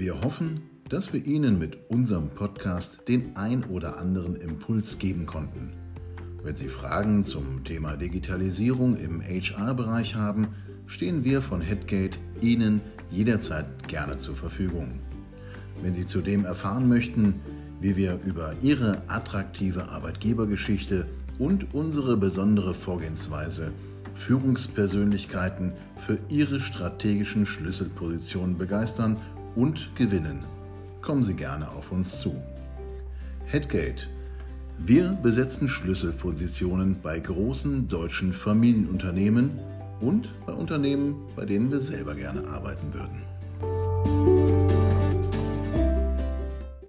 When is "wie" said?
17.82-17.94